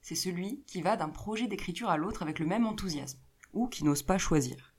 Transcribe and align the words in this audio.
C'est 0.00 0.14
celui 0.14 0.62
qui 0.66 0.80
va 0.80 0.96
d'un 0.96 1.08
projet 1.08 1.48
d'écriture 1.48 1.90
à 1.90 1.96
l'autre 1.96 2.22
avec 2.22 2.38
le 2.38 2.46
même 2.46 2.66
enthousiasme, 2.66 3.18
ou 3.52 3.68
qui 3.68 3.84
n'ose 3.84 4.02
pas 4.02 4.18
choisir. 4.18 4.74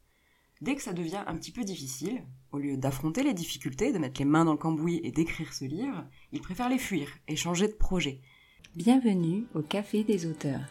Dès 0.61 0.75
que 0.75 0.81
ça 0.81 0.93
devient 0.93 1.23
un 1.27 1.35
petit 1.35 1.51
peu 1.51 1.63
difficile, 1.63 2.23
au 2.51 2.57
lieu 2.57 2.75
d'affronter 2.75 3.23
les 3.23 3.33
difficultés, 3.33 3.93
de 3.93 3.97
mettre 3.99 4.19
les 4.19 4.25
mains 4.25 4.45
dans 4.45 4.53
le 4.53 4.57
cambouis 4.57 4.99
et 5.03 5.11
d'écrire 5.11 5.53
ce 5.53 5.65
livre, 5.65 6.03
il 6.31 6.41
préfère 6.41 6.67
les 6.67 6.79
fuir 6.79 7.09
et 7.27 7.35
changer 7.35 7.67
de 7.67 7.73
projet. 7.73 8.21
Bienvenue 8.75 9.45
au 9.53 9.61
Café 9.61 10.03
des 10.03 10.25
auteurs, 10.25 10.61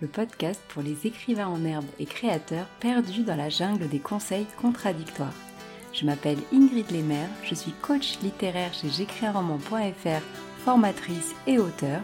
le 0.00 0.08
podcast 0.08 0.60
pour 0.68 0.82
les 0.82 1.06
écrivains 1.06 1.48
en 1.48 1.64
herbe 1.64 1.86
et 1.98 2.04
créateurs 2.04 2.68
perdus 2.80 3.22
dans 3.22 3.36
la 3.36 3.48
jungle 3.48 3.88
des 3.88 4.00
conseils 4.00 4.46
contradictoires. 4.60 5.34
Je 5.92 6.04
m'appelle 6.04 6.38
Ingrid 6.52 6.90
Lemaire, 6.90 7.30
je 7.44 7.54
suis 7.54 7.72
coach 7.82 8.18
littéraire 8.20 8.74
chez 8.74 8.90
j'écrisunroman.fr, 8.90 10.22
formatrice 10.64 11.34
et 11.46 11.58
auteur. 11.58 12.02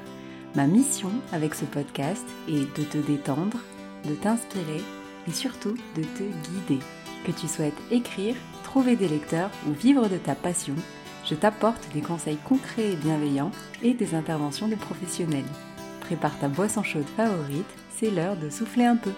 Ma 0.55 0.68
mission 0.68 1.11
avec 1.32 1.52
ce 1.52 1.64
podcast 1.64 2.25
est 2.46 2.79
de 2.79 2.84
te 2.84 2.99
détendre, 2.99 3.58
de 4.04 4.14
t'inspirer 4.14 4.82
et 5.26 5.32
surtout 5.32 5.75
de 5.96 6.03
te 6.03 6.22
guider. 6.22 6.81
Que 7.26 7.32
tu 7.32 7.49
souhaites 7.49 7.75
écrire, 7.90 8.36
trouver 8.62 8.95
des 8.95 9.09
lecteurs 9.09 9.50
ou 9.67 9.72
vivre 9.72 10.09
de 10.09 10.17
ta 10.17 10.36
passion, 10.36 10.76
je 11.25 11.35
t'apporte 11.35 11.93
des 11.93 12.03
conseils 12.03 12.36
concrets 12.36 12.93
et 12.93 12.96
bienveillants 12.96 13.50
et 13.82 13.95
des 13.95 14.14
interventions 14.14 14.68
de 14.68 14.76
professionnels. 14.76 15.45
Prépare 16.03 16.39
ta 16.39 16.48
boisson 16.48 16.84
chaude 16.84 17.09
favorite, 17.17 17.67
c'est 17.96 18.12
l'heure 18.12 18.36
de 18.36 18.48
souffler 18.48 18.84
un 18.84 18.96
peu. 18.96 19.12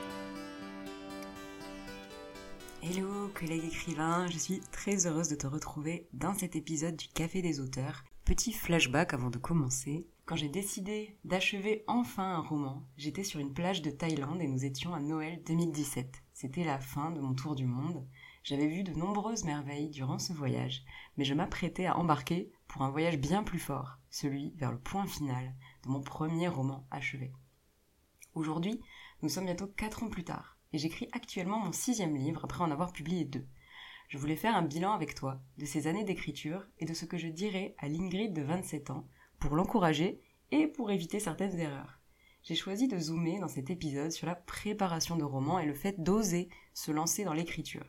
Hello 2.83 3.29
collègues 3.35 3.67
écrivains, 3.67 4.27
je 4.31 4.39
suis 4.39 4.61
très 4.73 5.07
heureuse 5.07 5.29
de 5.29 5.35
te 5.35 5.47
retrouver 5.47 6.07
dans 6.15 6.33
cet 6.33 6.57
épisode 6.57 6.97
du 6.97 7.09
Café 7.09 7.43
des 7.43 7.61
auteurs. 7.61 8.05
Petit 8.25 8.55
flashback 8.55 9.13
avant 9.13 9.29
de 9.29 9.39
commencer. 9.39 10.07
Quand 10.27 10.35
j'ai 10.35 10.49
décidé 10.49 11.17
d'achever 11.25 11.85
enfin 11.87 12.25
un 12.25 12.41
roman, 12.41 12.85
j'étais 12.97 13.23
sur 13.23 13.39
une 13.39 13.55
plage 13.55 13.81
de 13.81 13.93
Thaïlande 13.93 14.43
et 14.43 14.49
nous 14.49 14.65
étions 14.65 14.93
à 14.93 14.99
Noël 14.99 15.41
2017. 15.47 16.21
C'était 16.33 16.65
la 16.65 16.81
fin 16.81 17.13
de 17.13 17.21
mon 17.21 17.33
tour 17.33 17.55
du 17.55 17.65
monde. 17.65 18.05
J'avais 18.43 18.67
vu 18.67 18.83
de 18.83 18.93
nombreuses 18.93 19.45
merveilles 19.45 19.89
durant 19.89 20.19
ce 20.19 20.33
voyage, 20.33 20.85
mais 21.17 21.23
je 21.23 21.33
m'apprêtais 21.33 21.87
à 21.87 21.97
embarquer 21.97 22.51
pour 22.67 22.83
un 22.83 22.91
voyage 22.91 23.19
bien 23.19 23.45
plus 23.45 23.61
fort, 23.61 23.99
celui 24.11 24.53
vers 24.57 24.73
le 24.73 24.81
point 24.81 25.07
final 25.07 25.55
de 25.85 25.91
mon 25.91 26.01
premier 26.01 26.49
roman 26.49 26.89
achevé. 26.91 27.33
Aujourd'hui, 28.35 28.81
nous 29.23 29.29
sommes 29.29 29.47
bientôt 29.47 29.69
quatre 29.69 30.03
ans 30.03 30.11
plus 30.11 30.25
tard 30.25 30.59
et 30.73 30.79
j'écris 30.79 31.09
actuellement 31.13 31.61
mon 31.61 31.71
sixième 31.71 32.17
livre 32.17 32.45
après 32.45 32.65
en 32.65 32.73
avoir 32.73 32.93
publié 32.93 33.25
deux. 33.25 33.47
Je 34.09 34.19
voulais 34.19 34.35
faire 34.35 34.57
un 34.57 34.63
bilan 34.63 34.93
avec 34.93 35.15
toi 35.15 35.41
de 35.59 35.67
ces 35.67 35.87
années 35.87 36.05
d'écriture 36.05 36.67
et 36.81 36.85
de 36.85 36.95
ce 36.95 37.05
que 37.05 37.17
je 37.17 37.29
dirais 37.29 37.77
à 37.79 37.87
l'Ingrid 37.87 38.33
de 38.33 38.43
27 38.43 38.91
ans 38.91 39.07
pour 39.47 39.55
l'encourager 39.55 40.21
et 40.51 40.67
pour 40.67 40.91
éviter 40.91 41.21
certaines 41.21 41.61
erreurs. 41.61 42.01
J'ai 42.43 42.57
choisi 42.57 42.89
de 42.89 42.99
zoomer 42.99 43.39
dans 43.39 43.47
cet 43.47 43.71
épisode 43.71 44.11
sur 44.11 44.27
la 44.27 44.35
préparation 44.35 45.17
de 45.17 45.23
romans 45.23 45.61
et 45.61 45.67
le 45.67 45.75
fait 45.75 46.03
d'oser 46.03 46.49
se 46.75 46.91
lancer 46.91 47.25
dans 47.25 47.33
l'écriture. 47.33 47.87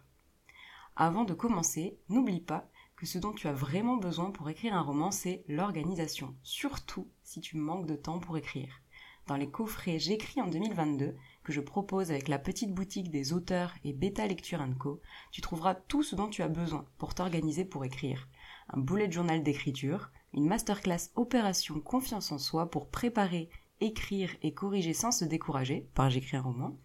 Avant 0.95 1.23
de 1.23 1.33
commencer, 1.33 1.97
n'oublie 2.09 2.41
pas 2.41 2.69
que 2.95 3.07
ce 3.07 3.17
dont 3.17 3.33
tu 3.33 3.47
as 3.47 3.53
vraiment 3.53 3.97
besoin 3.97 4.29
pour 4.29 4.51
écrire 4.51 4.75
un 4.75 4.81
roman, 4.81 5.09
c'est 5.09 5.45
l'organisation, 5.47 6.35
surtout 6.43 7.07
si 7.23 7.41
tu 7.41 7.57
manques 7.57 7.87
de 7.87 7.95
temps 7.95 8.19
pour 8.19 8.37
écrire. 8.37 8.81
Dans 9.25 9.35
les 9.35 9.49
coffrets 9.49 9.97
J'écris 9.97 10.39
en 10.41 10.47
2022, 10.47 11.15
que 11.43 11.51
je 11.51 11.61
propose 11.61 12.11
avec 12.11 12.27
la 12.27 12.37
petite 12.37 12.73
boutique 12.73 13.09
des 13.09 13.33
auteurs 13.33 13.73
et 13.83 13.93
Beta 13.93 14.27
Lecture 14.27 14.63
Co, 14.77 15.01
tu 15.31 15.41
trouveras 15.41 15.73
tout 15.73 16.03
ce 16.03 16.15
dont 16.15 16.29
tu 16.29 16.43
as 16.43 16.49
besoin 16.49 16.85
pour 16.99 17.15
t'organiser 17.15 17.65
pour 17.65 17.83
écrire. 17.83 18.27
Un 18.69 18.79
bullet 18.79 19.11
journal 19.11 19.41
d'écriture, 19.41 20.11
une 20.37 20.45
masterclass 20.45 21.09
opération 21.15 21.79
confiance 21.79 22.31
en 22.31 22.37
soi 22.37 22.69
pour 22.69 22.89
préparer, 22.89 23.49
écrire 23.81 24.29
et 24.43 24.53
corriger 24.53 24.93
sans 24.93 25.11
se 25.11 25.25
décourager, 25.25 25.89
par 25.95 26.11
j'écris 26.11 26.37
un 26.37 26.43
roman, 26.43 26.77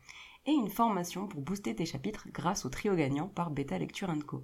et 0.47 0.53
une 0.53 0.71
formation 0.71 1.29
pour 1.29 1.43
booster 1.43 1.75
tes 1.75 1.85
chapitres 1.85 2.29
grâce 2.33 2.65
au 2.65 2.71
trio 2.71 2.95
gagnant 2.95 3.29
par 3.29 3.51
Beta 3.51 3.79
Lecture 3.79 4.11
Co. 4.27 4.43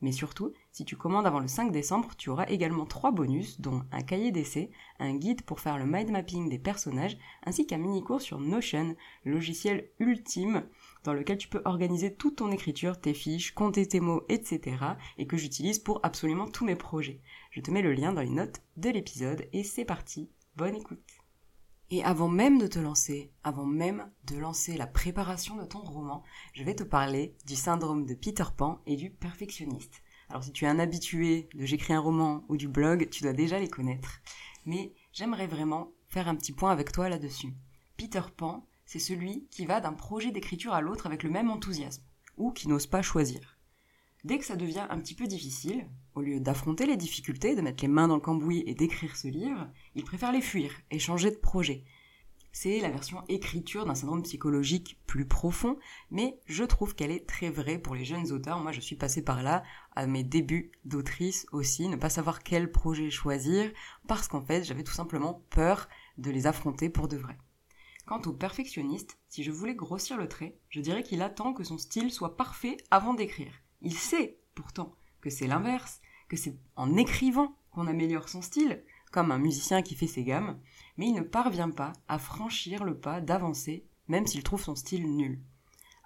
Mais 0.00 0.10
surtout, 0.10 0.54
si 0.72 0.86
tu 0.86 0.96
commandes 0.96 1.26
avant 1.26 1.40
le 1.40 1.48
5 1.48 1.70
décembre, 1.70 2.16
tu 2.16 2.30
auras 2.30 2.46
également 2.46 2.86
trois 2.86 3.10
bonus, 3.10 3.60
dont 3.60 3.82
un 3.92 4.02
cahier 4.02 4.32
d'essai, 4.32 4.70
un 5.00 5.14
guide 5.14 5.42
pour 5.42 5.60
faire 5.60 5.76
le 5.76 5.84
mind 5.84 6.10
mapping 6.10 6.48
des 6.48 6.58
personnages, 6.58 7.18
ainsi 7.44 7.66
qu'un 7.66 7.78
mini-cours 7.78 8.22
sur 8.22 8.40
Notion, 8.40 8.96
logiciel 9.26 9.90
ultime 9.98 10.66
dans 11.06 11.14
lequel 11.14 11.38
tu 11.38 11.48
peux 11.48 11.62
organiser 11.64 12.12
toute 12.12 12.36
ton 12.36 12.50
écriture, 12.50 13.00
tes 13.00 13.14
fiches, 13.14 13.54
compter 13.54 13.86
tes 13.86 14.00
mots, 14.00 14.24
etc. 14.28 14.76
et 15.18 15.26
que 15.26 15.36
j'utilise 15.36 15.78
pour 15.78 16.00
absolument 16.02 16.48
tous 16.48 16.64
mes 16.64 16.74
projets. 16.74 17.20
Je 17.52 17.60
te 17.60 17.70
mets 17.70 17.82
le 17.82 17.92
lien 17.92 18.12
dans 18.12 18.22
les 18.22 18.28
notes 18.28 18.60
de 18.76 18.90
l'épisode 18.90 19.48
et 19.52 19.62
c'est 19.62 19.84
parti, 19.84 20.28
bonne 20.56 20.74
écoute. 20.74 21.00
Et 21.90 22.02
avant 22.02 22.28
même 22.28 22.58
de 22.58 22.66
te 22.66 22.80
lancer, 22.80 23.30
avant 23.44 23.64
même 23.64 24.10
de 24.24 24.36
lancer 24.36 24.76
la 24.76 24.88
préparation 24.88 25.54
de 25.54 25.64
ton 25.64 25.78
roman, 25.78 26.24
je 26.52 26.64
vais 26.64 26.74
te 26.74 26.82
parler 26.82 27.36
du 27.46 27.54
syndrome 27.54 28.04
de 28.04 28.14
Peter 28.14 28.44
Pan 28.56 28.80
et 28.86 28.96
du 28.96 29.10
perfectionniste. 29.10 30.02
Alors 30.28 30.42
si 30.42 30.50
tu 30.50 30.64
es 30.64 30.68
un 30.68 30.80
habitué 30.80 31.48
de 31.54 31.64
J'écris 31.64 31.92
un 31.92 32.00
roman 32.00 32.44
ou 32.48 32.56
du 32.56 32.66
blog, 32.66 33.08
tu 33.10 33.22
dois 33.22 33.32
déjà 33.32 33.60
les 33.60 33.68
connaître. 33.68 34.20
Mais 34.64 34.92
j'aimerais 35.12 35.46
vraiment 35.46 35.92
faire 36.08 36.26
un 36.26 36.34
petit 36.34 36.52
point 36.52 36.72
avec 36.72 36.90
toi 36.90 37.08
là-dessus. 37.08 37.54
Peter 37.96 38.22
Pan, 38.36 38.66
c'est 38.86 38.98
celui 38.98 39.46
qui 39.50 39.66
va 39.66 39.80
d'un 39.80 39.92
projet 39.92 40.30
d'écriture 40.30 40.72
à 40.72 40.80
l'autre 40.80 41.06
avec 41.06 41.22
le 41.22 41.30
même 41.30 41.50
enthousiasme, 41.50 42.02
ou 42.36 42.52
qui 42.52 42.68
n'ose 42.68 42.86
pas 42.86 43.02
choisir. 43.02 43.58
Dès 44.24 44.38
que 44.38 44.44
ça 44.44 44.56
devient 44.56 44.86
un 44.90 44.98
petit 44.98 45.14
peu 45.14 45.26
difficile, 45.26 45.86
au 46.14 46.20
lieu 46.20 46.40
d'affronter 46.40 46.86
les 46.86 46.96
difficultés, 46.96 47.54
de 47.54 47.60
mettre 47.60 47.84
les 47.84 47.88
mains 47.88 48.08
dans 48.08 48.16
le 48.16 48.20
cambouis 48.20 48.64
et 48.66 48.74
d'écrire 48.74 49.16
ce 49.16 49.28
livre, 49.28 49.68
il 49.94 50.04
préfère 50.04 50.32
les 50.32 50.40
fuir 50.40 50.72
et 50.90 50.98
changer 50.98 51.30
de 51.30 51.36
projet. 51.36 51.84
C'est 52.58 52.80
la 52.80 52.88
version 52.88 53.22
écriture 53.28 53.84
d'un 53.84 53.94
syndrome 53.94 54.22
psychologique 54.22 54.98
plus 55.06 55.26
profond, 55.26 55.78
mais 56.10 56.40
je 56.46 56.64
trouve 56.64 56.94
qu'elle 56.94 57.10
est 57.10 57.28
très 57.28 57.50
vraie 57.50 57.78
pour 57.78 57.94
les 57.94 58.06
jeunes 58.06 58.32
auteurs. 58.32 58.60
Moi, 58.60 58.72
je 58.72 58.80
suis 58.80 58.96
passée 58.96 59.22
par 59.22 59.42
là 59.42 59.62
à 59.94 60.06
mes 60.06 60.24
débuts 60.24 60.72
d'autrice 60.86 61.46
aussi, 61.52 61.86
ne 61.86 61.96
pas 61.96 62.08
savoir 62.08 62.42
quel 62.42 62.72
projet 62.72 63.10
choisir, 63.10 63.70
parce 64.08 64.26
qu'en 64.26 64.40
fait, 64.40 64.64
j'avais 64.64 64.84
tout 64.84 64.94
simplement 64.94 65.42
peur 65.50 65.86
de 66.16 66.30
les 66.30 66.46
affronter 66.46 66.88
pour 66.88 67.08
de 67.08 67.18
vrai. 67.18 67.36
Quant 68.06 68.22
au 68.26 68.32
perfectionniste, 68.32 69.18
si 69.28 69.42
je 69.42 69.50
voulais 69.50 69.74
grossir 69.74 70.16
le 70.16 70.28
trait, 70.28 70.56
je 70.68 70.80
dirais 70.80 71.02
qu'il 71.02 71.22
attend 71.22 71.52
que 71.52 71.64
son 71.64 71.76
style 71.76 72.12
soit 72.12 72.36
parfait 72.36 72.76
avant 72.92 73.14
d'écrire. 73.14 73.52
Il 73.82 73.94
sait 73.94 74.38
pourtant 74.54 74.94
que 75.20 75.28
c'est 75.28 75.48
l'inverse, 75.48 76.00
que 76.28 76.36
c'est 76.36 76.56
en 76.76 76.96
écrivant 76.96 77.56
qu'on 77.72 77.88
améliore 77.88 78.28
son 78.28 78.42
style, 78.42 78.84
comme 79.10 79.32
un 79.32 79.38
musicien 79.38 79.82
qui 79.82 79.96
fait 79.96 80.06
ses 80.06 80.22
gammes, 80.22 80.60
mais 80.96 81.08
il 81.08 81.14
ne 81.14 81.22
parvient 81.22 81.70
pas 81.70 81.94
à 82.06 82.20
franchir 82.20 82.84
le 82.84 82.96
pas 82.96 83.20
d'avancer, 83.20 83.84
même 84.06 84.28
s'il 84.28 84.44
trouve 84.44 84.62
son 84.62 84.76
style 84.76 85.12
nul. 85.16 85.40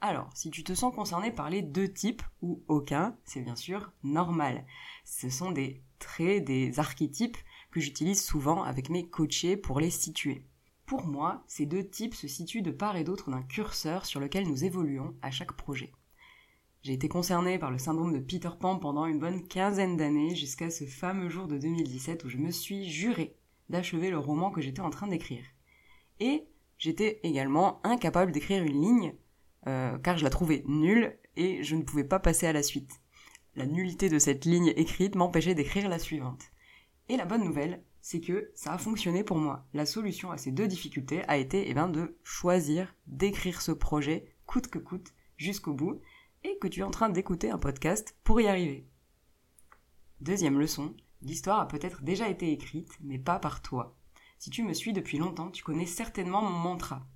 Alors, 0.01 0.31
si 0.35 0.51
tu 0.51 0.65
te 0.65 0.73
sens 0.73 0.95
concerné 0.95 1.31
par 1.31 1.51
les 1.51 1.61
deux 1.61 1.93
types, 1.93 2.23
ou 2.41 2.63
aucun, 2.69 3.15
c'est 3.25 3.43
bien 3.43 3.57
sûr 3.57 3.93
normal. 4.03 4.65
Ce 5.05 5.29
sont 5.29 5.51
des 5.51 5.83
traits, 5.99 6.45
des 6.45 6.79
archétypes 6.81 7.37
que 7.71 7.81
j'utilise 7.81 8.25
souvent 8.25 8.63
avec 8.63 8.89
mes 8.89 9.07
coachés 9.07 9.59
pour 9.59 9.81
les 9.81 9.91
situer. 9.91 10.47
Pour 10.91 11.07
moi, 11.07 11.45
ces 11.47 11.67
deux 11.67 11.89
types 11.89 12.17
se 12.17 12.27
situent 12.27 12.63
de 12.63 12.73
part 12.73 12.97
et 12.97 13.05
d'autre 13.05 13.31
d'un 13.31 13.45
curseur 13.45 14.05
sur 14.05 14.19
lequel 14.19 14.49
nous 14.49 14.65
évoluons 14.65 15.15
à 15.23 15.31
chaque 15.31 15.53
projet. 15.53 15.93
J'ai 16.83 16.95
été 16.95 17.09
concernée 17.09 17.61
par 17.61 17.71
le 17.71 17.79
syndrome 17.79 18.13
de 18.13 18.19
Peter 18.19 18.51
Pan 18.59 18.77
pendant 18.77 19.07
une 19.07 19.21
bonne 19.21 19.47
quinzaine 19.47 19.97
d'années 19.97 20.35
jusqu'à 20.35 20.69
ce 20.69 20.83
fameux 20.83 21.29
jour 21.29 21.47
de 21.47 21.59
2017 21.59 22.25
où 22.25 22.29
je 22.29 22.39
me 22.39 22.51
suis 22.51 22.91
juré 22.91 23.37
d'achever 23.69 24.11
le 24.11 24.19
roman 24.19 24.51
que 24.51 24.61
j'étais 24.61 24.81
en 24.81 24.91
train 24.91 25.07
d'écrire. 25.07 25.45
Et 26.19 26.49
j'étais 26.77 27.21
également 27.23 27.81
incapable 27.87 28.33
d'écrire 28.33 28.65
une 28.65 28.83
ligne 28.83 29.15
euh, 29.69 29.97
car 29.99 30.19
je 30.19 30.25
la 30.25 30.31
trouvais 30.31 30.65
nulle 30.67 31.17
et 31.37 31.63
je 31.63 31.77
ne 31.77 31.83
pouvais 31.83 32.03
pas 32.03 32.19
passer 32.19 32.49
à 32.49 32.53
la 32.53 32.65
suite. 32.65 33.01
La 33.55 33.67
nullité 33.67 34.09
de 34.09 34.19
cette 34.19 34.45
ligne 34.45 34.73
écrite 34.75 35.15
m'empêchait 35.15 35.55
d'écrire 35.55 35.89
la 35.89 36.01
suivante. 36.01 36.43
Et 37.09 37.17
la 37.17 37.27
bonne 37.27 37.45
nouvelle, 37.45 37.85
c'est 38.01 38.21
que 38.21 38.51
ça 38.55 38.73
a 38.73 38.79
fonctionné 38.79 39.25
pour 39.25 39.39
moi. 39.39 39.67
La 39.75 39.87
solution 39.87 40.31
à 40.31 40.39
ces 40.39 40.53
deux 40.53 40.69
difficultés 40.69 41.23
a 41.29 41.37
été 41.37 41.69
eh 41.71 41.75
ben, 41.75 41.89
de 41.89 42.17
choisir 42.23 42.95
d'écrire 43.07 43.63
ce 43.63 43.73
projet 43.73 44.33
coûte 44.47 44.69
que 44.69 44.79
coûte 44.79 45.13
jusqu'au 45.37 45.75
bout 45.75 46.01
et 46.45 46.59
que 46.59 46.69
tu 46.69 46.81
es 46.81 46.85
en 46.85 46.91
train 46.91 47.11
d'écouter 47.11 47.51
un 47.51 47.59
podcast 47.59 48.17
pour 48.25 48.41
y 48.41 48.47
arriver. 48.47 48.87
Deuxième 50.21 50.59
leçon, 50.59 50.95
l'histoire 51.23 51.61
a 51.61 51.69
peut-être 51.69 52.03
déjà 52.03 52.29
été 52.29 52.53
écrite, 52.53 52.99
mais 53.03 53.19
pas 53.19 53.39
par 53.39 53.63
toi. 53.63 53.97
Si 54.39 54.51
tu 54.51 54.63
me 54.63 54.73
suis 54.73 54.93
depuis 54.93 55.19
longtemps, 55.19 55.51
tu 55.51 55.63
connais 55.63 55.87
certainement 55.87 56.43
mon 56.43 56.51
mantra. 56.51 57.07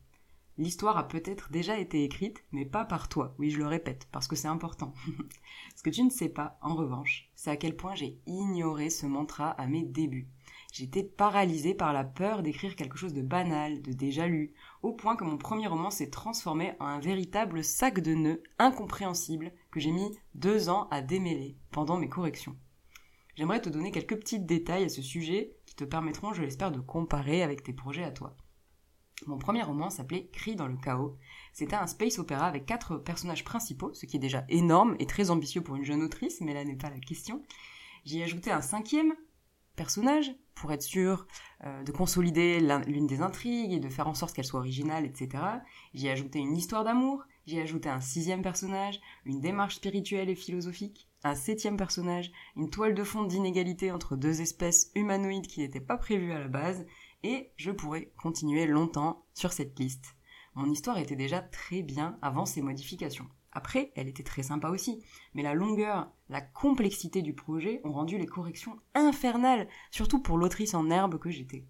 L'histoire 0.56 0.96
a 0.98 1.08
peut-être 1.08 1.50
déjà 1.50 1.78
été 1.78 2.04
écrite, 2.04 2.44
mais 2.52 2.64
pas 2.64 2.84
par 2.84 3.08
toi. 3.08 3.34
Oui, 3.38 3.50
je 3.50 3.58
le 3.58 3.66
répète, 3.66 4.08
parce 4.12 4.28
que 4.28 4.36
c'est 4.36 4.46
important. 4.46 4.94
Ce 5.76 5.82
que 5.82 5.90
tu 5.90 6.04
ne 6.04 6.10
sais 6.10 6.28
pas, 6.28 6.58
en 6.62 6.76
revanche, 6.76 7.28
c'est 7.34 7.50
à 7.50 7.56
quel 7.56 7.76
point 7.76 7.94
j'ai 7.94 8.20
ignoré 8.26 8.88
ce 8.88 9.06
mantra 9.06 9.50
à 9.50 9.66
mes 9.66 9.82
débuts. 9.82 10.28
J'étais 10.74 11.04
paralysée 11.04 11.72
par 11.72 11.92
la 11.92 12.02
peur 12.02 12.42
d'écrire 12.42 12.74
quelque 12.74 12.98
chose 12.98 13.14
de 13.14 13.22
banal, 13.22 13.80
de 13.80 13.92
déjà 13.92 14.26
lu, 14.26 14.54
au 14.82 14.92
point 14.92 15.14
que 15.14 15.22
mon 15.22 15.38
premier 15.38 15.68
roman 15.68 15.88
s'est 15.92 16.10
transformé 16.10 16.72
en 16.80 16.86
un 16.86 16.98
véritable 16.98 17.62
sac 17.62 18.00
de 18.00 18.12
nœuds 18.12 18.42
incompréhensible 18.58 19.52
que 19.70 19.78
j'ai 19.78 19.92
mis 19.92 20.18
deux 20.34 20.68
ans 20.70 20.88
à 20.90 21.00
démêler 21.00 21.56
pendant 21.70 21.96
mes 21.96 22.08
corrections. 22.08 22.56
J'aimerais 23.36 23.62
te 23.62 23.68
donner 23.68 23.92
quelques 23.92 24.16
petits 24.16 24.40
détails 24.40 24.82
à 24.82 24.88
ce 24.88 25.00
sujet 25.00 25.54
qui 25.64 25.76
te 25.76 25.84
permettront, 25.84 26.32
je 26.32 26.42
l'espère, 26.42 26.72
de 26.72 26.80
comparer 26.80 27.44
avec 27.44 27.62
tes 27.62 27.72
projets 27.72 28.02
à 28.02 28.10
toi. 28.10 28.36
Mon 29.28 29.38
premier 29.38 29.62
roman 29.62 29.90
s'appelait 29.90 30.26
Cri 30.32 30.56
dans 30.56 30.66
le 30.66 30.76
chaos. 30.76 31.16
C'était 31.52 31.76
un 31.76 31.86
space 31.86 32.18
opéra 32.18 32.48
avec 32.48 32.66
quatre 32.66 32.96
personnages 32.96 33.44
principaux, 33.44 33.94
ce 33.94 34.06
qui 34.06 34.16
est 34.16 34.18
déjà 34.18 34.44
énorme 34.48 34.96
et 34.98 35.06
très 35.06 35.30
ambitieux 35.30 35.62
pour 35.62 35.76
une 35.76 35.84
jeune 35.84 36.02
autrice, 36.02 36.40
mais 36.40 36.52
là 36.52 36.64
n'est 36.64 36.74
pas 36.74 36.90
la 36.90 36.98
question. 36.98 37.44
J'y 38.04 38.18
ai 38.18 38.24
ajouté 38.24 38.50
un 38.50 38.60
cinquième 38.60 39.14
personnage 39.74 40.34
pour 40.54 40.72
être 40.72 40.82
sûr 40.82 41.26
euh, 41.64 41.82
de 41.82 41.92
consolider 41.92 42.60
l'une 42.86 43.06
des 43.06 43.20
intrigues 43.20 43.72
et 43.72 43.80
de 43.80 43.88
faire 43.88 44.08
en 44.08 44.14
sorte 44.14 44.34
qu'elle 44.34 44.44
soit 44.44 44.60
originale, 44.60 45.04
etc. 45.04 45.42
J'y 45.92 46.06
ai 46.06 46.10
ajouté 46.10 46.38
une 46.38 46.56
histoire 46.56 46.84
d'amour, 46.84 47.24
j'y 47.46 47.58
ai 47.58 47.62
ajouté 47.62 47.88
un 47.88 48.00
sixième 48.00 48.42
personnage, 48.42 49.00
une 49.24 49.40
démarche 49.40 49.76
spirituelle 49.76 50.30
et 50.30 50.34
philosophique, 50.34 51.08
un 51.24 51.34
septième 51.34 51.76
personnage, 51.76 52.30
une 52.56 52.70
toile 52.70 52.94
de 52.94 53.04
fond 53.04 53.24
d'inégalité 53.24 53.90
entre 53.90 54.16
deux 54.16 54.40
espèces 54.40 54.90
humanoïdes 54.94 55.46
qui 55.46 55.60
n'étaient 55.60 55.80
pas 55.80 55.96
prévues 55.96 56.32
à 56.32 56.38
la 56.38 56.48
base, 56.48 56.86
et 57.22 57.50
je 57.56 57.70
pourrais 57.70 58.12
continuer 58.18 58.66
longtemps 58.66 59.24
sur 59.32 59.52
cette 59.52 59.78
liste. 59.78 60.14
Mon 60.54 60.70
histoire 60.70 60.98
était 60.98 61.16
déjà 61.16 61.40
très 61.40 61.82
bien 61.82 62.18
avant 62.22 62.46
ces 62.46 62.62
modifications. 62.62 63.26
Après, 63.54 63.92
elle 63.94 64.08
était 64.08 64.24
très 64.24 64.42
sympa 64.42 64.68
aussi, 64.68 65.02
mais 65.34 65.42
la 65.42 65.54
longueur, 65.54 66.10
la 66.28 66.40
complexité 66.40 67.22
du 67.22 67.34
projet 67.34 67.80
ont 67.84 67.92
rendu 67.92 68.18
les 68.18 68.26
corrections 68.26 68.76
infernales, 68.94 69.68
surtout 69.92 70.20
pour 70.20 70.38
l'autrice 70.38 70.74
en 70.74 70.90
herbe 70.90 71.18
que 71.18 71.30
j'étais. 71.30 71.64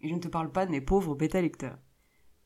Et 0.00 0.08
je 0.08 0.14
ne 0.14 0.20
te 0.20 0.28
parle 0.28 0.50
pas 0.50 0.64
de 0.64 0.70
mes 0.70 0.80
pauvres 0.80 1.14
bêta-lecteurs. 1.14 1.78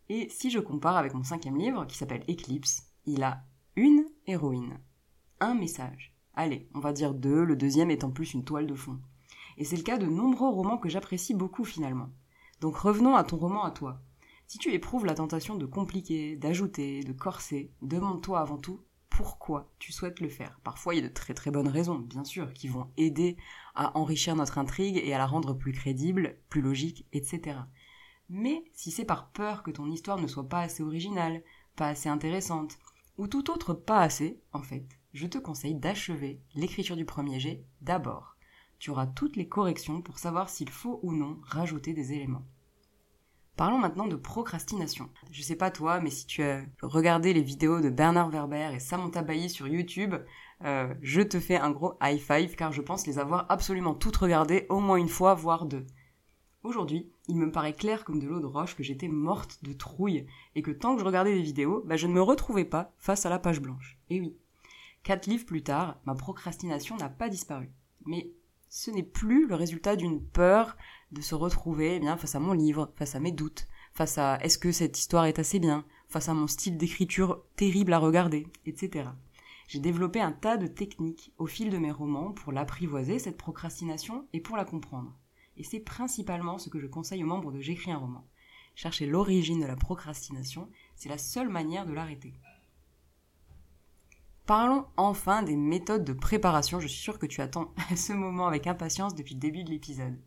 Et 0.09 0.29
si 0.29 0.51
je 0.51 0.59
compare 0.59 0.97
avec 0.97 1.15
mon 1.15 1.23
cinquième 1.23 1.57
livre, 1.57 1.87
qui 1.87 1.97
s'appelle 1.97 2.25
Eclipse, 2.29 2.89
il 3.07 3.23
a 3.23 3.45
une 3.77 4.05
héroïne, 4.27 4.81
un 5.39 5.55
message. 5.55 6.13
Allez, 6.35 6.69
on 6.75 6.81
va 6.81 6.93
dire 6.93 7.15
deux, 7.15 7.45
le 7.45 7.55
deuxième 7.55 7.93
étant 7.93 8.11
plus 8.11 8.35
une 8.35 8.45
toile 8.45 8.67
de 8.67 8.75
fond. 8.75 8.99
Et 9.57 9.65
c'est 9.65 9.77
le 9.77 9.85
cas 9.85 9.99
de 9.99 10.07
nombreux 10.07 10.49
romans 10.49 10.79
que 10.79 10.89
j'apprécie 10.89 11.35
beaucoup 11.35 11.65
finalement. 11.65 12.11
Donc 12.61 12.77
revenons 12.77 13.15
à 13.15 13.23
ton 13.23 13.37
roman 13.37 13.63
à 13.63 13.71
toi. 13.71 14.03
Si 14.51 14.59
tu 14.59 14.73
éprouves 14.73 15.07
la 15.07 15.15
tentation 15.15 15.55
de 15.55 15.65
compliquer, 15.65 16.35
d'ajouter, 16.35 17.05
de 17.05 17.13
corser, 17.13 17.71
demande-toi 17.83 18.41
avant 18.41 18.59
tout 18.59 18.81
pourquoi 19.09 19.71
tu 19.79 19.93
souhaites 19.93 20.19
le 20.19 20.29
faire. 20.29 20.59
Parfois, 20.65 20.93
il 20.93 21.01
y 21.01 21.07
a 21.07 21.09
de 21.09 21.15
très 21.15 21.35
très 21.35 21.53
bonnes 21.53 21.69
raisons, 21.69 22.01
bien 22.01 22.25
sûr, 22.25 22.53
qui 22.53 22.67
vont 22.67 22.91
aider 22.97 23.37
à 23.77 23.97
enrichir 23.97 24.35
notre 24.35 24.59
intrigue 24.59 25.01
et 25.05 25.15
à 25.15 25.19
la 25.19 25.27
rendre 25.27 25.55
plus 25.55 25.71
crédible, 25.71 26.37
plus 26.49 26.63
logique, 26.63 27.07
etc. 27.13 27.61
Mais 28.29 28.65
si 28.73 28.91
c'est 28.91 29.05
par 29.05 29.31
peur 29.31 29.63
que 29.63 29.71
ton 29.71 29.89
histoire 29.89 30.19
ne 30.19 30.27
soit 30.27 30.49
pas 30.49 30.63
assez 30.63 30.83
originale, 30.83 31.45
pas 31.77 31.87
assez 31.87 32.09
intéressante, 32.09 32.77
ou 33.19 33.29
tout 33.29 33.53
autre 33.53 33.73
pas 33.73 34.01
assez, 34.01 34.41
en 34.53 34.63
fait, 34.63 34.99
je 35.15 35.29
te 35.29 35.39
conseille 35.39 35.77
d'achever 35.77 36.41
l'écriture 36.57 36.97
du 36.97 37.05
premier 37.05 37.39
jet 37.39 37.65
d'abord. 37.83 38.37
Tu 38.81 38.91
auras 38.91 39.07
toutes 39.07 39.37
les 39.37 39.47
corrections 39.47 40.03
pour 40.03 40.19
savoir 40.19 40.49
s'il 40.49 40.71
faut 40.71 40.99
ou 41.05 41.13
non 41.13 41.39
rajouter 41.45 41.93
des 41.93 42.15
éléments. 42.15 42.47
Parlons 43.61 43.77
maintenant 43.77 44.07
de 44.07 44.17
procrastination. 44.17 45.11
Je 45.31 45.43
sais 45.43 45.55
pas 45.55 45.71
toi, 45.71 46.01
mais 46.01 46.09
si 46.09 46.25
tu 46.25 46.43
as 46.43 46.65
regardé 46.81 47.35
les 47.35 47.43
vidéos 47.43 47.83
de 47.83 47.91
Bernard 47.91 48.31
Werber 48.31 48.71
et 48.75 48.81
Samantha 48.81 49.21
Bailly 49.21 49.51
sur 49.51 49.69
YouTube, 49.69 50.15
euh, 50.65 50.95
je 51.03 51.21
te 51.21 51.39
fais 51.39 51.57
un 51.57 51.71
gros 51.71 51.93
high 52.01 52.19
five 52.19 52.57
car 52.57 52.73
je 52.73 52.81
pense 52.81 53.07
les 53.07 53.19
avoir 53.19 53.45
absolument 53.51 53.93
toutes 53.93 54.17
regardées 54.17 54.65
au 54.71 54.81
moins 54.81 54.97
une 54.97 55.11
fois, 55.11 55.35
voire 55.35 55.67
deux. 55.67 55.87
Aujourd'hui, 56.63 57.13
il 57.29 57.37
me 57.37 57.53
paraît 57.53 57.75
clair 57.75 58.05
comme 58.05 58.19
de 58.19 58.27
l'eau 58.27 58.41
de 58.41 58.47
roche 58.47 58.75
que 58.75 58.83
j'étais 58.83 59.09
morte 59.09 59.63
de 59.63 59.75
trouille 59.75 60.27
et 60.55 60.63
que 60.63 60.71
tant 60.71 60.95
que 60.95 61.01
je 61.01 61.07
regardais 61.07 61.35
des 61.35 61.43
vidéos, 61.43 61.83
bah, 61.85 61.99
je 61.99 62.07
ne 62.07 62.15
me 62.15 62.23
retrouvais 62.23 62.65
pas 62.65 62.95
face 62.97 63.27
à 63.27 63.29
la 63.29 63.39
page 63.39 63.61
blanche. 63.61 63.99
Et 64.09 64.23
oui. 64.23 64.39
Quatre 65.03 65.27
livres 65.27 65.45
plus 65.45 65.63
tard, 65.63 66.01
ma 66.07 66.15
procrastination 66.15 66.97
n'a 66.97 67.11
pas 67.11 67.29
disparu. 67.29 67.71
Mais 68.07 68.33
ce 68.71 68.91
n'est 68.93 69.03
plus 69.03 69.49
le 69.49 69.57
résultat 69.57 69.97
d'une 69.97 70.23
peur 70.23 70.77
de 71.11 71.21
se 71.21 71.35
retrouver 71.35 72.01
eh 72.01 72.17
face 72.17 72.37
à 72.37 72.41
mon 72.41 72.53
livre, 72.53 72.93
face 72.97 73.17
à 73.17 73.21
mes 73.21 73.33
doutes, 73.33 73.67
face 73.93 74.17
à 74.17 74.39
est-ce 74.43 74.59
que 74.59 74.71
cette 74.71 74.97
histoire 74.97 75.27
est 75.27 75.41
assez 75.41 75.59
bien, 75.59 75.85
face 76.09 76.29
à 76.29 76.35
mon 76.35 76.47
style 76.47 76.79
d'écriture 76.79 77.43
terrible 77.57 77.93
à 77.93 77.99
regarder, 77.99 78.47
etc. 78.67 79.11
J'ai 79.67 79.81
développé 79.81 80.21
un 80.21 80.33
tas 80.33 80.57
de 80.57 80.69
techniques 80.69 81.33
au 81.37 81.47
fil 81.47 81.71
de 81.71 81.79
mes 81.79 81.91
romans 81.91 82.33
pour 82.33 82.53
l'apprivoiser, 82.53 83.19
cette 83.19 83.37
procrastination, 83.37 84.27
et 84.33 84.41
pour 84.41 84.57
la 84.57 84.65
comprendre. 84.65 85.17
Et 85.57 85.65
c'est 85.65 85.81
principalement 85.81 86.59
ce 86.59 86.71
que 86.71 86.79
je 86.79 86.87
conseille 86.87 87.25
aux 87.25 87.29
membres 87.29 87.53
de 87.53 87.61
J'écris 87.61 87.91
un 87.91 87.99
roman. 87.99 88.25
Chercher 88.77 89.07
l'origine 89.07 89.61
de 89.61 89.67
la 89.67 89.77
procrastination, 89.77 90.69
c'est 90.95 91.09
la 91.09 91.19
seule 91.19 91.49
manière 91.49 91.87
de 91.87 91.93
l'arrêter. 91.93 92.35
Parlons 94.51 94.85
enfin 94.97 95.45
des 95.45 95.55
méthodes 95.55 96.03
de 96.03 96.13
préparation. 96.13 96.81
Je 96.81 96.89
suis 96.89 97.01
sûre 97.01 97.21
que 97.21 97.27
tu 97.27 97.41
attends 97.41 97.73
ce 97.95 98.13
moment 98.13 98.49
avec 98.49 98.67
impatience 98.67 99.15
depuis 99.15 99.35
le 99.35 99.41
début 99.41 99.63
de 99.63 99.71
l'épisode. 99.71 100.19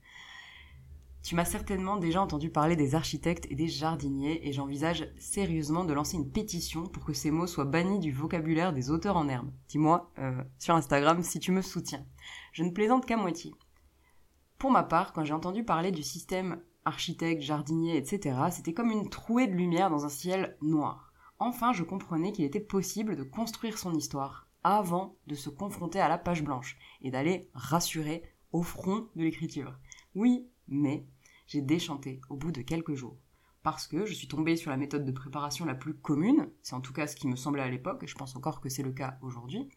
Tu 1.23 1.35
m'as 1.35 1.43
certainement 1.43 1.97
déjà 1.97 2.21
entendu 2.21 2.49
parler 2.49 2.77
des 2.77 2.95
architectes 2.95 3.47
et 3.49 3.55
des 3.55 3.67
jardiniers 3.67 4.47
et 4.47 4.53
j'envisage 4.53 5.09
sérieusement 5.17 5.83
de 5.83 5.91
lancer 5.91 6.15
une 6.15 6.31
pétition 6.31 6.83
pour 6.83 7.03
que 7.03 7.11
ces 7.11 7.31
mots 7.31 7.47
soient 7.47 7.65
bannis 7.65 7.99
du 7.99 8.13
vocabulaire 8.13 8.71
des 8.71 8.91
auteurs 8.91 9.17
en 9.17 9.27
herbe. 9.27 9.51
Dis-moi 9.67 10.09
euh, 10.19 10.41
sur 10.57 10.73
Instagram 10.73 11.21
si 11.21 11.41
tu 11.41 11.51
me 11.51 11.61
soutiens. 11.61 12.05
Je 12.53 12.63
ne 12.63 12.71
plaisante 12.71 13.05
qu'à 13.05 13.17
moitié. 13.17 13.53
Pour 14.57 14.71
ma 14.71 14.83
part, 14.83 15.11
quand 15.11 15.25
j'ai 15.25 15.33
entendu 15.33 15.65
parler 15.65 15.91
du 15.91 16.01
système 16.01 16.61
architecte, 16.85 17.41
jardinier, 17.41 17.97
etc., 17.97 18.37
c'était 18.51 18.73
comme 18.73 18.89
une 18.89 19.09
trouée 19.09 19.47
de 19.47 19.53
lumière 19.53 19.89
dans 19.89 20.05
un 20.05 20.09
ciel 20.09 20.55
noir. 20.61 21.12
Enfin, 21.45 21.73
je 21.73 21.83
comprenais 21.83 22.31
qu'il 22.31 22.45
était 22.45 22.61
possible 22.61 23.17
de 23.17 23.23
construire 23.23 23.77
son 23.77 23.93
histoire 23.93 24.47
avant 24.63 25.17
de 25.27 25.35
se 25.35 25.49
confronter 25.49 25.99
à 25.99 26.07
la 26.07 26.17
page 26.17 26.41
blanche 26.41 26.77
et 27.01 27.11
d'aller 27.11 27.49
rassurer 27.53 28.23
au 28.53 28.63
front 28.63 29.09
de 29.17 29.23
l'écriture. 29.23 29.77
Oui, 30.15 30.47
mais 30.69 31.05
j'ai 31.45 31.59
déchanté 31.59 32.21
au 32.29 32.37
bout 32.37 32.53
de 32.53 32.61
quelques 32.61 32.93
jours. 32.93 33.17
Parce 33.61 33.87
que 33.87 34.05
je 34.05 34.13
suis 34.13 34.29
tombée 34.29 34.55
sur 34.55 34.71
la 34.71 34.77
méthode 34.77 35.03
de 35.03 35.11
préparation 35.11 35.65
la 35.65 35.75
plus 35.75 35.95
commune, 35.95 36.49
c'est 36.61 36.75
en 36.75 36.81
tout 36.81 36.93
cas 36.93 37.07
ce 37.07 37.17
qui 37.17 37.27
me 37.27 37.35
semblait 37.35 37.61
à 37.61 37.69
l'époque, 37.69 38.03
et 38.03 38.07
je 38.07 38.15
pense 38.15 38.37
encore 38.37 38.61
que 38.61 38.69
c'est 38.69 38.81
le 38.81 38.93
cas 38.93 39.17
aujourd'hui, 39.21 39.67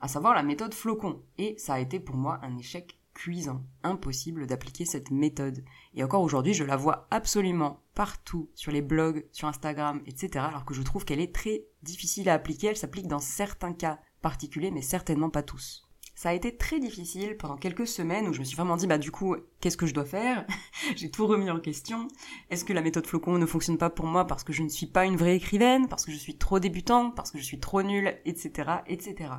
à 0.00 0.06
savoir 0.06 0.34
la 0.34 0.44
méthode 0.44 0.72
flocon. 0.72 1.24
Et 1.36 1.58
ça 1.58 1.74
a 1.74 1.80
été 1.80 1.98
pour 1.98 2.14
moi 2.14 2.38
un 2.42 2.56
échec 2.58 2.97
cuisant, 3.18 3.64
impossible 3.82 4.46
d'appliquer 4.46 4.84
cette 4.84 5.10
méthode. 5.10 5.64
Et 5.94 6.04
encore 6.04 6.22
aujourd'hui, 6.22 6.54
je 6.54 6.62
la 6.62 6.76
vois 6.76 7.08
absolument 7.10 7.82
partout, 7.94 8.48
sur 8.54 8.70
les 8.70 8.80
blogs, 8.80 9.26
sur 9.32 9.48
Instagram, 9.48 10.00
etc., 10.06 10.44
alors 10.48 10.64
que 10.64 10.72
je 10.72 10.82
trouve 10.82 11.04
qu'elle 11.04 11.20
est 11.20 11.34
très 11.34 11.64
difficile 11.82 12.28
à 12.28 12.34
appliquer, 12.34 12.68
elle 12.68 12.76
s'applique 12.76 13.08
dans 13.08 13.18
certains 13.18 13.72
cas 13.72 13.98
particuliers, 14.22 14.70
mais 14.70 14.82
certainement 14.82 15.30
pas 15.30 15.42
tous. 15.42 15.88
Ça 16.14 16.28
a 16.28 16.32
été 16.32 16.56
très 16.56 16.78
difficile 16.78 17.36
pendant 17.36 17.56
quelques 17.56 17.88
semaines 17.88 18.28
où 18.28 18.32
je 18.32 18.38
me 18.38 18.44
suis 18.44 18.56
vraiment 18.56 18.76
dit, 18.76 18.86
bah 18.86 18.98
du 18.98 19.10
coup, 19.10 19.34
qu'est-ce 19.60 19.76
que 19.76 19.86
je 19.86 19.94
dois 19.94 20.04
faire? 20.04 20.46
J'ai 20.96 21.10
tout 21.10 21.26
remis 21.26 21.50
en 21.50 21.58
question. 21.58 22.06
Est-ce 22.50 22.64
que 22.64 22.72
la 22.72 22.82
méthode 22.82 23.06
flocon 23.06 23.36
ne 23.38 23.46
fonctionne 23.46 23.78
pas 23.78 23.90
pour 23.90 24.06
moi 24.06 24.26
parce 24.26 24.44
que 24.44 24.52
je 24.52 24.62
ne 24.62 24.68
suis 24.68 24.86
pas 24.86 25.06
une 25.06 25.16
vraie 25.16 25.36
écrivaine, 25.36 25.88
parce 25.88 26.04
que 26.04 26.12
je 26.12 26.16
suis 26.16 26.38
trop 26.38 26.60
débutant, 26.60 27.10
parce 27.10 27.32
que 27.32 27.38
je 27.38 27.44
suis 27.44 27.58
trop 27.58 27.82
nulle, 27.82 28.16
etc., 28.24 28.70
etc. 28.86 29.32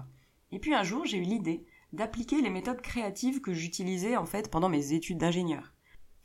Et 0.51 0.59
puis 0.59 0.73
un 0.73 0.83
jour, 0.83 1.05
j'ai 1.05 1.17
eu 1.17 1.23
l'idée 1.23 1.65
d'appliquer 1.93 2.41
les 2.41 2.49
méthodes 2.49 2.81
créatives 2.81 3.41
que 3.41 3.53
j'utilisais 3.53 4.17
en 4.17 4.25
fait 4.25 4.49
pendant 4.49 4.69
mes 4.69 4.93
études 4.93 5.17
d'ingénieur. 5.17 5.73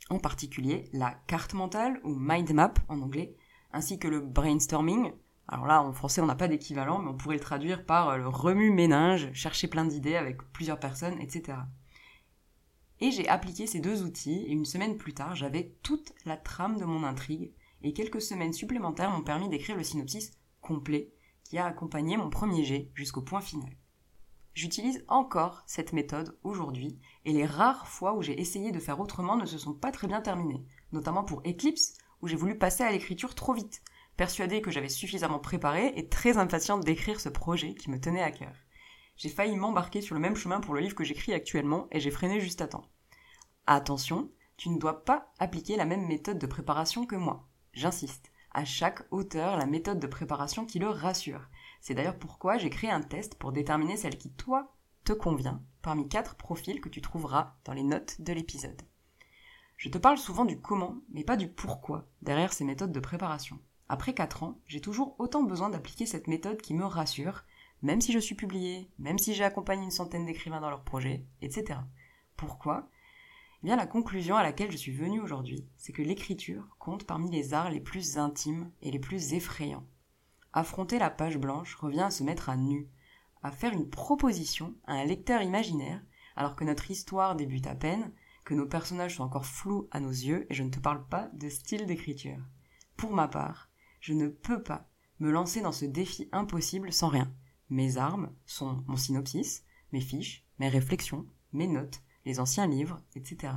En 0.09 0.19
particulier 0.19 0.89
la 0.93 1.11
carte 1.27 1.53
mentale 1.53 1.99
ou 2.03 2.13
mind 2.15 2.51
map 2.53 2.73
en 2.87 3.01
anglais, 3.01 3.35
ainsi 3.71 3.99
que 3.99 4.07
le 4.07 4.21
brainstorming, 4.21 5.11
alors 5.47 5.67
là, 5.67 5.83
en 5.83 5.93
français, 5.93 6.21
on 6.21 6.25
n'a 6.25 6.35
pas 6.35 6.47
d'équivalent, 6.47 6.99
mais 6.99 7.09
on 7.09 7.17
pourrait 7.17 7.35
le 7.35 7.41
traduire 7.41 7.85
par 7.85 8.09
euh, 8.09 8.17
le 8.17 8.27
remue-ménage, 8.27 9.31
chercher 9.33 9.67
plein 9.67 9.85
d'idées 9.85 10.15
avec 10.15 10.41
plusieurs 10.51 10.79
personnes, 10.79 11.21
etc. 11.21 11.59
Et 12.99 13.11
j'ai 13.11 13.27
appliqué 13.27 13.67
ces 13.67 13.79
deux 13.79 14.03
outils, 14.03 14.43
et 14.47 14.51
une 14.51 14.65
semaine 14.65 14.97
plus 14.97 15.13
tard, 15.13 15.35
j'avais 15.35 15.75
toute 15.83 16.13
la 16.25 16.37
trame 16.37 16.79
de 16.79 16.85
mon 16.85 17.03
intrigue, 17.03 17.51
et 17.83 17.93
quelques 17.93 18.21
semaines 18.21 18.53
supplémentaires 18.53 19.11
m'ont 19.11 19.23
permis 19.23 19.49
d'écrire 19.49 19.75
le 19.75 19.83
synopsis 19.83 20.31
complet 20.61 21.11
qui 21.43 21.59
a 21.59 21.65
accompagné 21.65 22.17
mon 22.17 22.31
premier 22.31 22.63
jet 22.63 22.89
jusqu'au 22.95 23.21
point 23.21 23.41
final. 23.41 23.69
J'utilise 24.55 25.03
encore 25.09 25.63
cette 25.67 25.91
méthode 25.91 26.39
aujourd'hui, 26.43 26.97
et 27.25 27.33
les 27.33 27.45
rares 27.45 27.89
fois 27.89 28.13
où 28.13 28.21
j'ai 28.21 28.39
essayé 28.39 28.71
de 28.71 28.79
faire 28.79 29.01
autrement 29.01 29.35
ne 29.35 29.45
se 29.45 29.57
sont 29.57 29.73
pas 29.73 29.91
très 29.91 30.07
bien 30.07 30.21
terminées, 30.21 30.65
notamment 30.93 31.25
pour 31.25 31.41
Eclipse, 31.41 31.93
où 32.21 32.29
j'ai 32.29 32.37
voulu 32.37 32.57
passer 32.57 32.83
à 32.83 32.91
l'écriture 32.91 33.35
trop 33.35 33.51
vite, 33.51 33.83
persuadée 34.15 34.61
que 34.61 34.71
j'avais 34.71 34.87
suffisamment 34.87 35.39
préparé 35.39 35.91
et 35.97 36.07
très 36.07 36.37
impatiente 36.37 36.85
d'écrire 36.85 37.19
ce 37.19 37.27
projet 37.27 37.75
qui 37.75 37.91
me 37.91 37.99
tenait 37.99 38.23
à 38.23 38.31
cœur. 38.31 38.55
J'ai 39.17 39.27
failli 39.27 39.57
m'embarquer 39.57 39.99
sur 39.99 40.15
le 40.15 40.21
même 40.21 40.37
chemin 40.37 40.61
pour 40.61 40.73
le 40.73 40.79
livre 40.79 40.95
que 40.95 41.03
j'écris 41.03 41.33
actuellement 41.33 41.87
et 41.91 41.99
j'ai 41.99 42.11
freiné 42.11 42.39
juste 42.39 42.61
à 42.61 42.67
temps. 42.67 42.89
Attention, 43.67 44.31
tu 44.55 44.69
ne 44.69 44.79
dois 44.79 45.03
pas 45.03 45.33
appliquer 45.37 45.75
la 45.75 45.85
même 45.85 46.07
méthode 46.07 46.39
de 46.39 46.47
préparation 46.47 47.05
que 47.05 47.17
moi. 47.17 47.45
J'insiste, 47.73 48.31
à 48.53 48.63
chaque 48.63 49.05
auteur 49.11 49.57
la 49.57 49.65
méthode 49.65 49.99
de 49.99 50.07
préparation 50.07 50.65
qui 50.65 50.79
le 50.79 50.87
rassure. 50.87 51.49
C'est 51.87 51.93
d'ailleurs 51.93 52.17
pourquoi 52.17 52.57
j'ai 52.57 52.71
créé 52.71 52.89
un 52.89 53.03
test 53.03 53.35
pour 53.35 53.51
déterminer 53.51 53.95
celle 53.95 54.17
qui, 54.17 54.31
toi, 54.31 54.73
te 55.03 55.13
convient, 55.13 55.61
parmi 55.83 56.09
quatre 56.09 56.33
profils 56.33 56.81
que 56.81 56.89
tu 56.89 56.99
trouveras 56.99 57.57
dans 57.63 57.73
les 57.73 57.83
notes 57.83 58.19
de 58.21 58.33
l'épisode. 58.33 58.81
Je 59.77 59.89
te 59.89 59.99
parle 59.99 60.17
souvent 60.17 60.45
du 60.45 60.59
comment, 60.59 60.95
mais 61.09 61.23
pas 61.23 61.37
du 61.37 61.47
pourquoi 61.47 62.07
derrière 62.23 62.53
ces 62.53 62.63
méthodes 62.63 62.91
de 62.91 62.99
préparation. 62.99 63.59
Après 63.87 64.15
4 64.15 64.41
ans, 64.41 64.59
j'ai 64.65 64.81
toujours 64.81 65.15
autant 65.19 65.43
besoin 65.43 65.69
d'appliquer 65.69 66.07
cette 66.07 66.25
méthode 66.25 66.59
qui 66.59 66.73
me 66.73 66.85
rassure, 66.85 67.43
même 67.83 68.01
si 68.01 68.11
je 68.11 68.17
suis 68.17 68.33
publié, 68.33 68.89
même 68.97 69.19
si 69.19 69.35
j'ai 69.35 69.43
accompagné 69.43 69.83
une 69.83 69.91
centaine 69.91 70.25
d'écrivains 70.25 70.61
dans 70.61 70.71
leurs 70.71 70.85
projets, 70.85 71.23
etc. 71.43 71.81
Pourquoi? 72.35 72.89
Eh 73.61 73.67
bien 73.67 73.75
la 73.75 73.85
conclusion 73.85 74.35
à 74.35 74.41
laquelle 74.41 74.71
je 74.71 74.77
suis 74.77 74.91
venue 74.91 75.21
aujourd'hui, 75.21 75.67
c'est 75.77 75.93
que 75.93 76.01
l'écriture 76.01 76.67
compte 76.79 77.03
parmi 77.03 77.29
les 77.29 77.53
arts 77.53 77.69
les 77.69 77.79
plus 77.79 78.17
intimes 78.17 78.71
et 78.81 78.89
les 78.89 78.97
plus 78.97 79.33
effrayants. 79.33 79.85
Affronter 80.57 80.99
la 80.99 81.09
page 81.09 81.37
blanche 81.37 81.75
revient 81.75 82.03
à 82.03 82.11
se 82.11 82.23
mettre 82.23 82.47
à 82.47 82.55
nu, 82.55 82.87
à 83.43 83.51
faire 83.51 83.73
une 83.73 83.89
proposition 83.89 84.73
à 84.87 84.93
un 84.93 85.03
lecteur 85.03 85.41
imaginaire, 85.41 86.01
alors 86.37 86.55
que 86.55 86.63
notre 86.63 86.89
histoire 86.89 87.35
débute 87.35 87.67
à 87.67 87.75
peine, 87.75 88.13
que 88.45 88.53
nos 88.53 88.65
personnages 88.65 89.17
sont 89.17 89.23
encore 89.23 89.45
flous 89.45 89.89
à 89.91 89.99
nos 89.99 90.11
yeux, 90.11 90.47
et 90.49 90.53
je 90.53 90.63
ne 90.63 90.69
te 90.69 90.79
parle 90.79 91.05
pas 91.09 91.27
de 91.33 91.49
style 91.49 91.85
d'écriture. 91.85 92.39
Pour 92.95 93.11
ma 93.11 93.27
part, 93.27 93.69
je 93.99 94.13
ne 94.13 94.29
peux 94.29 94.63
pas 94.63 94.87
me 95.19 95.29
lancer 95.29 95.59
dans 95.59 95.73
ce 95.73 95.83
défi 95.83 96.29
impossible 96.31 96.93
sans 96.93 97.09
rien. 97.09 97.29
Mes 97.69 97.97
armes 97.97 98.31
sont 98.45 98.81
mon 98.87 98.95
synopsis, 98.95 99.65
mes 99.91 99.99
fiches, 99.99 100.45
mes 100.59 100.69
réflexions, 100.69 101.25
mes 101.51 101.67
notes, 101.67 102.01
les 102.23 102.39
anciens 102.39 102.67
livres, 102.67 103.01
etc. 103.15 103.51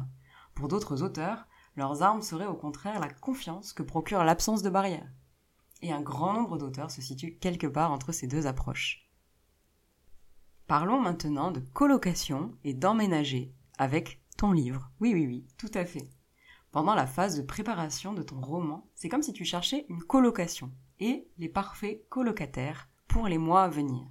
Pour 0.53 0.67
d'autres 0.67 1.05
auteurs, 1.05 1.47
leurs 1.77 2.03
armes 2.03 2.23
seraient 2.23 2.47
au 2.47 2.57
contraire 2.57 2.99
la 2.99 3.09
confiance 3.09 3.73
que 3.73 3.85
procure 3.85 4.25
l'absence 4.25 4.63
de 4.63 4.71
barrières 4.71 5.13
et 5.83 5.93
un 5.93 6.01
grand 6.01 6.33
nombre 6.33 6.59
d'auteurs 6.59 6.91
se 6.91 7.03
situent 7.03 7.37
quelque 7.39 7.67
part 7.67 7.93
entre 7.93 8.13
ces 8.13 8.27
deux 8.27 8.47
approches. 8.47 9.09
Parlons 10.67 11.01
maintenant 11.01 11.51
de 11.51 11.61
colocation 11.61 12.53
et 12.65 12.75
d'emménager 12.75 13.53
avec 13.79 14.21
ton 14.37 14.53
livre. 14.53 14.91
Oui, 15.01 15.15
oui, 15.15 15.27
oui, 15.27 15.47
tout 15.57 15.71
à 15.75 15.85
fait. 15.85 16.09
Pendant 16.71 16.95
la 16.95 17.07
phase 17.07 17.37
de 17.37 17.43
préparation 17.43 18.13
de 18.13 18.23
ton 18.23 18.41
roman, 18.41 18.87
c'est 18.95 19.09
comme 19.09 19.23
si 19.23 19.33
tu 19.33 19.45
cherchais 19.45 19.87
une 19.89 20.03
colocation 20.03 20.71
et 21.01 21.27
les 21.39 21.49
parfaits 21.49 22.07
colocataires 22.09 22.89
pour 23.07 23.29
les 23.29 23.39
mois 23.39 23.65
à 23.65 23.69
venir. 23.69 24.07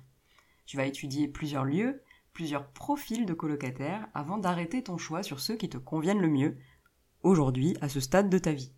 Tu 0.65 0.77
vas 0.77 0.85
étudier 0.85 1.27
plusieurs 1.27 1.63
lieux, 1.63 2.01
plusieurs 2.33 2.67
profils 2.67 3.25
de 3.25 3.33
colocataires 3.33 4.07
avant 4.13 4.37
d'arrêter 4.37 4.83
ton 4.83 4.97
choix 4.97 5.23
sur 5.23 5.39
ceux 5.39 5.55
qui 5.55 5.69
te 5.69 5.77
conviennent 5.77 6.21
le 6.21 6.29
mieux 6.29 6.57
aujourd'hui 7.23 7.75
à 7.81 7.89
ce 7.89 7.99
stade 7.99 8.29
de 8.29 8.37
ta 8.37 8.53
vie. 8.53 8.73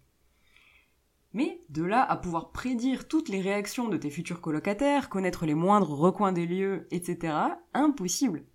Mais 1.33 1.61
de 1.69 1.83
là 1.83 2.03
à 2.03 2.17
pouvoir 2.17 2.51
prédire 2.51 3.07
toutes 3.07 3.29
les 3.29 3.41
réactions 3.41 3.87
de 3.87 3.97
tes 3.97 4.09
futurs 4.09 4.41
colocataires, 4.41 5.09
connaître 5.09 5.45
les 5.45 5.53
moindres 5.53 5.91
recoins 5.91 6.31
des 6.31 6.47
lieux, 6.47 6.87
etc., 6.89 7.33
impossible. 7.73 8.45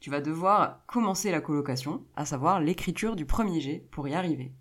Tu 0.00 0.10
vas 0.10 0.20
devoir 0.20 0.84
commencer 0.86 1.30
la 1.30 1.40
colocation, 1.40 2.04
à 2.16 2.24
savoir 2.24 2.60
l'écriture 2.60 3.16
du 3.16 3.26
premier 3.26 3.60
jet, 3.60 3.86
pour 3.90 4.08
y 4.08 4.14
arriver. 4.14 4.54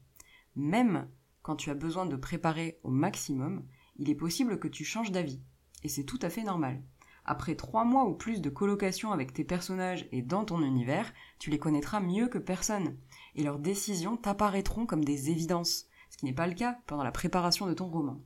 Même 0.56 1.08
quand 1.42 1.56
tu 1.56 1.70
as 1.70 1.75
besoin 1.75 2.06
de 2.06 2.16
préparer 2.18 2.80
au 2.84 2.90
maximum, 2.90 3.63
il 3.96 4.10
est 4.10 4.16
possible 4.16 4.60
que 4.60 4.68
tu 4.68 4.84
changes 4.84 5.12
d'avis. 5.12 5.42
Et 5.84 5.88
c'est 5.88 6.04
tout 6.04 6.20
à 6.22 6.30
fait 6.30 6.44
normal. 6.44 6.84
Après 7.24 7.56
trois 7.56 7.86
mois 7.86 8.06
ou 8.06 8.13
plus 8.13 8.42
de 8.42 8.50
colocation 8.50 9.12
avec 9.12 9.32
tes 9.32 9.44
personnages 9.44 10.08
et 10.12 10.22
dans 10.22 10.44
ton 10.44 10.62
univers, 10.62 11.13
tu 11.40 11.50
les 11.50 11.60
connaîtras 11.60 12.01
mieux 12.01 12.28
que 12.28 12.38
personne. 12.38 12.98
Et 13.36 13.44
leurs 13.44 13.60
décisions 13.60 14.18
t'apparaîtront 14.18 14.86
comme 14.86 15.06
des 15.06 15.30
évidences 15.30 15.86
ce 15.86 15.90
qui 16.22 16.25
n'est 16.25 16.34
pas 16.34 16.46
le 16.46 16.54
cas 16.54 16.78
pendant 16.86 17.04
la 17.04 17.12
préparation 17.12 17.66
de 17.66 17.74
ton 17.74 17.88
roman. 17.88 18.22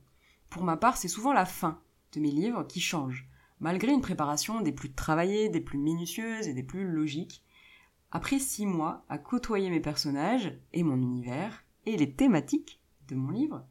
Pour 0.50 0.64
ma 0.64 0.76
part, 0.76 0.98
c'est 0.98 1.08
souvent 1.08 1.32
la 1.32 1.46
fin 1.46 1.80
de 2.12 2.20
mes 2.20 2.30
livres 2.30 2.62
qui 2.64 2.78
change, 2.78 3.26
malgré 3.58 3.90
une 3.90 4.02
préparation 4.02 4.60
des 4.60 4.70
plus 4.70 4.92
travaillées, 4.92 5.48
des 5.48 5.62
plus 5.62 5.78
minutieuses 5.78 6.46
et 6.46 6.52
des 6.52 6.62
plus 6.62 6.86
logiques. 6.86 7.42
Après 8.10 8.38
six 8.38 8.66
mois 8.66 9.06
à 9.08 9.16
côtoyer 9.16 9.70
mes 9.70 9.80
personnages 9.80 10.58
et 10.74 10.82
mon 10.82 11.00
univers 11.00 11.64
et 11.86 11.96
les 11.96 12.12
thématiques 12.12 12.82
de 13.08 13.14
mon 13.14 13.30
livre, 13.30 13.64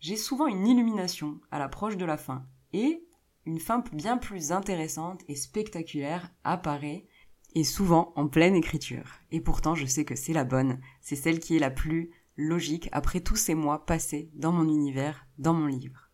j'ai 0.00 0.16
souvent 0.16 0.48
une 0.48 0.66
illumination 0.66 1.40
à 1.52 1.60
l'approche 1.60 1.96
de 1.96 2.04
la 2.04 2.16
fin 2.16 2.44
et 2.72 3.04
une 3.46 3.60
fin 3.60 3.84
bien 3.92 4.18
plus 4.18 4.50
intéressante 4.50 5.22
et 5.28 5.36
spectaculaire 5.36 6.28
apparaît 6.42 7.06
et 7.54 7.62
souvent 7.62 8.12
en 8.16 8.26
pleine 8.26 8.56
écriture. 8.56 9.20
Et 9.30 9.40
pourtant, 9.40 9.76
je 9.76 9.86
sais 9.86 10.04
que 10.04 10.16
c'est 10.16 10.32
la 10.32 10.44
bonne, 10.44 10.80
c'est 11.00 11.14
celle 11.14 11.38
qui 11.38 11.54
est 11.54 11.60
la 11.60 11.70
plus 11.70 12.10
logique 12.40 12.88
après 12.92 13.20
tous 13.20 13.36
ces 13.36 13.54
mois 13.54 13.84
passés 13.84 14.30
dans 14.34 14.52
mon 14.52 14.68
univers, 14.68 15.26
dans 15.38 15.54
mon 15.54 15.66
livre. 15.66 16.10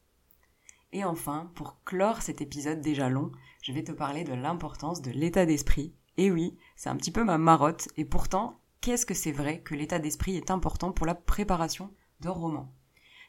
Et 0.92 1.04
enfin, 1.04 1.50
pour 1.54 1.82
clore 1.84 2.22
cet 2.22 2.40
épisode 2.40 2.80
déjà 2.80 3.08
long, 3.08 3.30
je 3.62 3.72
vais 3.72 3.84
te 3.84 3.92
parler 3.92 4.24
de 4.24 4.34
l'importance 4.34 5.02
de 5.02 5.10
l'état 5.10 5.46
d'esprit. 5.46 5.94
Et 6.16 6.30
oui, 6.30 6.56
c'est 6.74 6.88
un 6.88 6.96
petit 6.96 7.10
peu 7.10 7.24
ma 7.24 7.38
marotte, 7.38 7.88
et 7.96 8.04
pourtant, 8.04 8.60
qu'est-ce 8.80 9.06
que 9.06 9.14
c'est 9.14 9.32
vrai 9.32 9.60
que 9.60 9.74
l'état 9.74 9.98
d'esprit 9.98 10.36
est 10.36 10.50
important 10.50 10.92
pour 10.92 11.06
la 11.06 11.14
préparation 11.14 11.92
d'un 12.20 12.30
roman? 12.30 12.72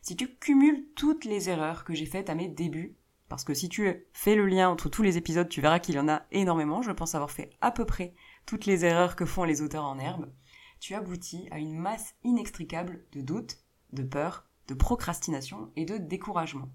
Si 0.01 0.15
tu 0.15 0.35
cumules 0.35 0.85
toutes 0.95 1.25
les 1.25 1.49
erreurs 1.49 1.83
que 1.83 1.93
j'ai 1.93 2.05
faites 2.05 2.29
à 2.29 2.35
mes 2.35 2.47
débuts, 2.47 2.95
parce 3.27 3.43
que 3.43 3.53
si 3.53 3.67
tu 3.67 4.07
fais 4.13 4.35
le 4.35 4.45
lien 4.45 4.69
entre 4.69 4.87
tous 4.87 5.03
les 5.03 5.17
épisodes, 5.17 5.49
tu 5.49 5.59
verras 5.59 5.79
qu'il 5.79 5.95
y 5.95 5.99
en 5.99 6.07
a 6.07 6.23
énormément, 6.31 6.81
je 6.81 6.91
pense 6.91 7.15
avoir 7.15 7.31
fait 7.31 7.49
à 7.59 7.71
peu 7.71 7.85
près 7.85 8.13
toutes 8.45 8.65
les 8.65 8.85
erreurs 8.85 9.17
que 9.17 9.25
font 9.25 9.43
les 9.43 9.61
auteurs 9.61 9.83
en 9.83 9.99
herbe, 9.99 10.31
tu 10.79 10.93
aboutis 10.93 11.47
à 11.51 11.59
une 11.59 11.77
masse 11.77 12.15
inextricable 12.23 13.05
de 13.11 13.21
doutes, 13.21 13.57
de 13.93 14.03
peurs, 14.03 14.45
de 14.67 14.73
procrastination 14.73 15.71
et 15.75 15.85
de 15.85 15.97
découragement. 15.97 16.69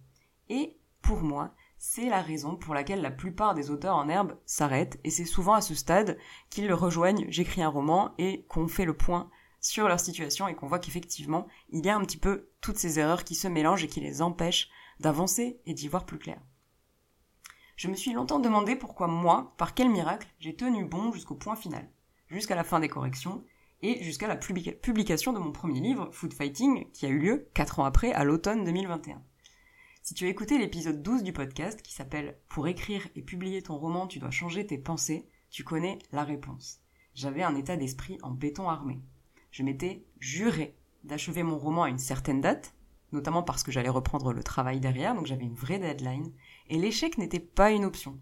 Et 0.48 0.78
pour 1.02 1.20
moi, 1.22 1.54
c'est 1.78 2.08
la 2.08 2.22
raison 2.22 2.56
pour 2.56 2.74
laquelle 2.74 3.02
la 3.02 3.10
plupart 3.10 3.54
des 3.54 3.70
auteurs 3.70 3.96
en 3.96 4.08
herbe 4.08 4.38
s'arrêtent, 4.46 5.00
et 5.02 5.10
c'est 5.10 5.24
souvent 5.24 5.54
à 5.54 5.60
ce 5.60 5.74
stade 5.74 6.16
qu'ils 6.48 6.72
rejoignent 6.72 7.26
J'écris 7.28 7.62
un 7.62 7.68
roman 7.68 8.14
et 8.18 8.44
qu'on 8.48 8.68
fait 8.68 8.84
le 8.84 8.96
point 8.96 9.30
sur 9.60 9.88
leur 9.88 10.00
situation 10.00 10.48
et 10.48 10.54
qu'on 10.54 10.68
voit 10.68 10.78
qu'effectivement, 10.78 11.46
il 11.70 11.84
y 11.84 11.88
a 11.88 11.96
un 11.96 12.00
petit 12.00 12.18
peu 12.18 12.50
toutes 12.60 12.78
ces 12.78 12.98
erreurs 12.98 13.24
qui 13.24 13.34
se 13.34 13.48
mélangent 13.48 13.84
et 13.84 13.88
qui 13.88 14.00
les 14.00 14.22
empêchent 14.22 14.70
d'avancer 15.00 15.60
et 15.66 15.74
d'y 15.74 15.88
voir 15.88 16.06
plus 16.06 16.18
clair. 16.18 16.40
Je 17.76 17.88
me 17.88 17.94
suis 17.94 18.12
longtemps 18.12 18.38
demandé 18.38 18.76
pourquoi 18.76 19.08
moi, 19.08 19.54
par 19.56 19.74
quel 19.74 19.88
miracle, 19.88 20.28
j'ai 20.38 20.54
tenu 20.54 20.84
bon 20.84 21.12
jusqu'au 21.12 21.34
point 21.34 21.56
final, 21.56 21.90
jusqu'à 22.28 22.54
la 22.54 22.64
fin 22.64 22.78
des 22.78 22.88
corrections, 22.88 23.44
et 23.82 24.02
jusqu'à 24.02 24.28
la 24.28 24.36
publication 24.36 25.32
de 25.32 25.38
mon 25.38 25.52
premier 25.52 25.80
livre, 25.80 26.08
Food 26.12 26.32
Fighting, 26.32 26.90
qui 26.92 27.04
a 27.04 27.08
eu 27.08 27.18
lieu 27.18 27.48
4 27.54 27.80
ans 27.80 27.84
après, 27.84 28.12
à 28.12 28.24
l'automne 28.24 28.64
2021. 28.64 29.22
Si 30.02 30.14
tu 30.14 30.24
as 30.24 30.28
écouté 30.28 30.58
l'épisode 30.58 31.02
12 31.02 31.22
du 31.22 31.32
podcast 31.32 31.82
qui 31.82 31.92
s'appelle 31.92 32.38
Pour 32.48 32.68
écrire 32.68 33.06
et 33.16 33.22
publier 33.22 33.62
ton 33.62 33.76
roman, 33.76 34.06
tu 34.06 34.18
dois 34.18 34.30
changer 34.30 34.66
tes 34.66 34.78
pensées, 34.78 35.28
tu 35.50 35.64
connais 35.64 35.98
la 36.12 36.24
réponse. 36.24 36.80
J'avais 37.14 37.42
un 37.42 37.56
état 37.56 37.76
d'esprit 37.76 38.18
en 38.22 38.30
béton 38.30 38.68
armé. 38.68 39.00
Je 39.50 39.62
m'étais 39.62 40.04
juré 40.18 40.76
d'achever 41.04 41.42
mon 41.42 41.58
roman 41.58 41.84
à 41.84 41.88
une 41.88 41.98
certaine 41.98 42.40
date, 42.40 42.74
notamment 43.12 43.42
parce 43.42 43.62
que 43.62 43.72
j'allais 43.72 43.88
reprendre 43.88 44.32
le 44.32 44.42
travail 44.42 44.80
derrière, 44.80 45.14
donc 45.14 45.26
j'avais 45.26 45.44
une 45.44 45.54
vraie 45.54 45.78
deadline, 45.78 46.32
et 46.68 46.78
l'échec 46.78 47.18
n'était 47.18 47.40
pas 47.40 47.70
une 47.70 47.84
option. 47.84 48.18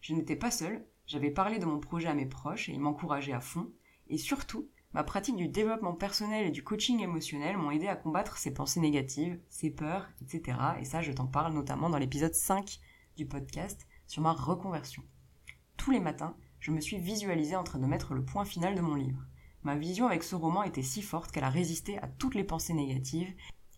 Je 0.00 0.14
n'étais 0.14 0.36
pas 0.36 0.50
seule, 0.50 0.84
j'avais 1.06 1.30
parlé 1.30 1.58
de 1.58 1.66
mon 1.66 1.78
projet 1.78 2.08
à 2.08 2.14
mes 2.14 2.26
proches 2.26 2.68
et 2.68 2.72
ils 2.72 2.80
m'encourageaient 2.80 3.32
à 3.32 3.40
fond, 3.40 3.70
et 4.08 4.18
surtout, 4.18 4.68
Ma 4.94 5.02
pratique 5.02 5.34
du 5.34 5.48
développement 5.48 5.92
personnel 5.92 6.46
et 6.46 6.52
du 6.52 6.62
coaching 6.62 7.00
émotionnel 7.00 7.56
m'ont 7.56 7.72
aidé 7.72 7.88
à 7.88 7.96
combattre 7.96 8.38
ces 8.38 8.54
pensées 8.54 8.78
négatives, 8.78 9.40
ces 9.48 9.68
peurs, 9.68 10.08
etc. 10.22 10.56
Et 10.80 10.84
ça, 10.84 11.02
je 11.02 11.10
t'en 11.10 11.26
parle 11.26 11.52
notamment 11.52 11.90
dans 11.90 11.98
l'épisode 11.98 12.32
5 12.32 12.78
du 13.16 13.26
podcast 13.26 13.88
sur 14.06 14.22
ma 14.22 14.32
reconversion. 14.32 15.02
Tous 15.76 15.90
les 15.90 15.98
matins, 15.98 16.36
je 16.60 16.70
me 16.70 16.80
suis 16.80 16.98
visualisée 16.98 17.56
en 17.56 17.64
train 17.64 17.80
de 17.80 17.86
mettre 17.86 18.14
le 18.14 18.24
point 18.24 18.44
final 18.44 18.76
de 18.76 18.80
mon 18.80 18.94
livre. 18.94 19.26
Ma 19.64 19.74
vision 19.74 20.06
avec 20.06 20.22
ce 20.22 20.36
roman 20.36 20.62
était 20.62 20.82
si 20.82 21.02
forte 21.02 21.32
qu'elle 21.32 21.42
a 21.42 21.50
résisté 21.50 21.98
à 21.98 22.06
toutes 22.06 22.36
les 22.36 22.44
pensées 22.44 22.72
négatives 22.72 23.34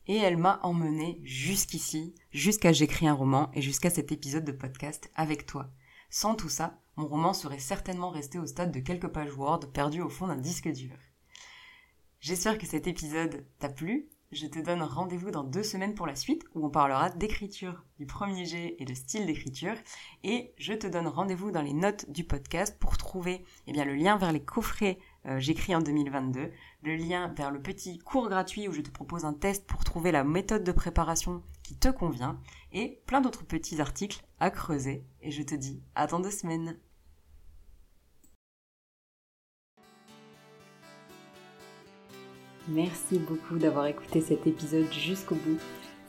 et 0.06 0.16
elle 0.18 0.36
m'a 0.36 0.60
emmenée 0.64 1.22
jusqu'ici, 1.24 2.14
jusqu'à 2.30 2.74
j'écris 2.74 3.08
un 3.08 3.14
roman 3.14 3.50
et 3.54 3.62
jusqu'à 3.62 3.88
cet 3.88 4.12
épisode 4.12 4.44
de 4.44 4.52
podcast 4.52 5.10
avec 5.14 5.46
toi. 5.46 5.70
Sans 6.10 6.34
tout 6.34 6.48
ça, 6.48 6.80
mon 6.96 7.06
roman 7.06 7.34
serait 7.34 7.58
certainement 7.58 8.10
resté 8.10 8.38
au 8.38 8.46
stade 8.46 8.72
de 8.72 8.80
quelques 8.80 9.08
pages 9.08 9.36
Word 9.36 9.72
perdues 9.72 10.02
au 10.02 10.08
fond 10.08 10.28
d'un 10.28 10.36
disque 10.36 10.68
dur. 10.68 10.96
J'espère 12.20 12.58
que 12.58 12.66
cet 12.66 12.86
épisode 12.86 13.44
t'a 13.58 13.68
plu. 13.68 14.08
Je 14.32 14.46
te 14.46 14.58
donne 14.58 14.82
rendez-vous 14.82 15.30
dans 15.30 15.44
deux 15.44 15.62
semaines 15.62 15.94
pour 15.94 16.06
la 16.06 16.16
suite 16.16 16.42
où 16.54 16.66
on 16.66 16.70
parlera 16.70 17.10
d'écriture 17.10 17.84
du 17.98 18.06
premier 18.06 18.44
jet 18.44 18.74
et 18.80 18.84
de 18.84 18.94
style 18.94 19.26
d'écriture. 19.26 19.76
Et 20.24 20.52
je 20.58 20.72
te 20.72 20.88
donne 20.88 21.06
rendez-vous 21.06 21.52
dans 21.52 21.62
les 21.62 21.72
notes 21.72 22.10
du 22.10 22.24
podcast 22.24 22.76
pour 22.80 22.96
trouver 22.96 23.44
eh 23.68 23.72
bien, 23.72 23.84
le 23.84 23.94
lien 23.94 24.16
vers 24.16 24.32
les 24.32 24.42
coffrets 24.42 24.98
euh, 25.26 25.38
J'écris 25.38 25.76
en 25.76 25.80
2022, 25.80 26.50
le 26.82 26.96
lien 26.96 27.32
vers 27.36 27.52
le 27.52 27.62
petit 27.62 27.98
cours 27.98 28.28
gratuit 28.28 28.66
où 28.66 28.72
je 28.72 28.80
te 28.80 28.90
propose 28.90 29.24
un 29.24 29.32
test 29.32 29.66
pour 29.66 29.84
trouver 29.84 30.10
la 30.10 30.24
méthode 30.24 30.64
de 30.64 30.72
préparation 30.72 31.42
qui 31.66 31.74
te 31.74 31.88
convient 31.88 32.38
et 32.72 33.00
plein 33.06 33.20
d'autres 33.20 33.44
petits 33.44 33.80
articles 33.80 34.24
à 34.38 34.50
creuser. 34.50 35.04
Et 35.20 35.32
je 35.32 35.42
te 35.42 35.56
dis 35.56 35.82
à 35.96 36.06
dans 36.06 36.20
deux 36.20 36.30
semaines. 36.30 36.78
Merci 42.68 43.18
beaucoup 43.18 43.58
d'avoir 43.58 43.86
écouté 43.86 44.20
cet 44.20 44.46
épisode 44.46 44.92
jusqu'au 44.92 45.34
bout. 45.34 45.58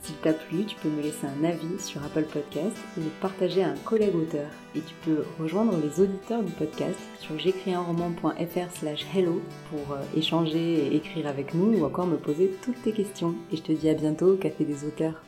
S'il 0.00 0.14
t'a 0.16 0.32
plu, 0.32 0.64
tu 0.64 0.76
peux 0.76 0.88
me 0.88 1.02
laisser 1.02 1.26
un 1.26 1.42
avis 1.42 1.80
sur 1.80 2.04
Apple 2.04 2.24
Podcast 2.24 2.76
ou 2.96 3.00
le 3.00 3.10
partager 3.20 3.64
à 3.64 3.70
un 3.70 3.76
collègue 3.78 4.14
auteur. 4.14 4.48
Et 4.76 4.80
tu 4.80 4.94
peux 5.04 5.24
rejoindre 5.40 5.76
les 5.76 6.00
auditeurs 6.00 6.44
du 6.44 6.52
podcast 6.52 6.98
sur 7.18 7.36
j'écrisunroman.fr 7.36 8.70
slash 8.72 9.06
hello 9.12 9.42
pour 9.70 9.92
euh, 9.92 10.02
échanger 10.16 10.86
et 10.86 10.96
écrire 10.96 11.26
avec 11.26 11.52
nous 11.52 11.78
ou 11.78 11.84
encore 11.84 12.06
me 12.06 12.16
poser 12.16 12.52
toutes 12.62 12.80
tes 12.82 12.92
questions. 12.92 13.34
Et 13.52 13.56
je 13.56 13.62
te 13.62 13.72
dis 13.72 13.88
à 13.88 13.94
bientôt 13.94 14.34
au 14.34 14.36
Café 14.36 14.64
des 14.64 14.84
auteurs. 14.84 15.20